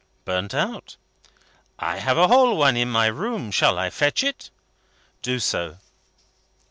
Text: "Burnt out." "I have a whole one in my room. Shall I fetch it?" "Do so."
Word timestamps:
"Burnt 0.25 0.55
out." 0.55 0.95
"I 1.77 1.97
have 1.99 2.17
a 2.17 2.27
whole 2.27 2.57
one 2.57 2.75
in 2.75 2.89
my 2.89 3.05
room. 3.05 3.51
Shall 3.51 3.77
I 3.77 3.91
fetch 3.91 4.23
it?" 4.23 4.49
"Do 5.21 5.37
so." 5.39 5.77